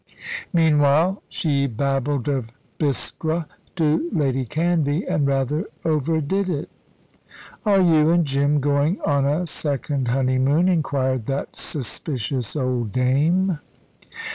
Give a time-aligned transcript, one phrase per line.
[0.51, 6.71] Meanwhile, she babbled of Biskra to Lady Canvey, and rather overdid it.
[7.67, 13.59] "Are you and Jim going on a second honeymoon?" inquired that suspicious old dame.